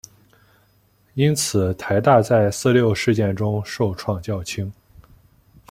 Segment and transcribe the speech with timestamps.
[1.13, 4.73] 因此台大在四六事件中受创较轻。